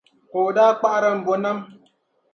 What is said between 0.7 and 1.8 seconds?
kpaɣiri m-bɔ nam.